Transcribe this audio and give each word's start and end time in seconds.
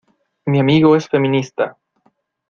Mi 0.47 0.59
amigo 0.59 0.95
es 0.95 1.07
feminista 1.07 1.77